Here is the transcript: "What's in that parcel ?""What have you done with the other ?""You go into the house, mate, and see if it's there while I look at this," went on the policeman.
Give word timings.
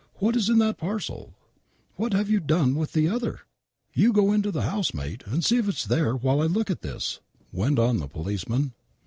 "What's 0.15 0.49
in 0.49 0.57
that 0.57 0.79
parcel 0.79 1.35
?""What 1.95 2.13
have 2.13 2.27
you 2.27 2.39
done 2.39 2.73
with 2.73 2.93
the 2.93 3.07
other 3.07 3.41
?""You 3.93 4.11
go 4.11 4.33
into 4.33 4.49
the 4.49 4.63
house, 4.63 4.95
mate, 4.95 5.21
and 5.27 5.45
see 5.45 5.57
if 5.57 5.69
it's 5.69 5.85
there 5.85 6.15
while 6.15 6.41
I 6.41 6.47
look 6.47 6.71
at 6.71 6.81
this," 6.81 7.19
went 7.51 7.77
on 7.77 7.97
the 7.97 8.07
policeman. 8.07 8.73